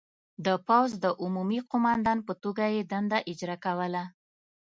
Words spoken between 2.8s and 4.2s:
دنده اجرا کوله.